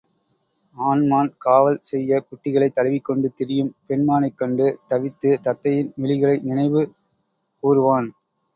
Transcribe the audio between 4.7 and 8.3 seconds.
தவித்து, தத்தையின் விழிகளை நினைவு கூருவான்.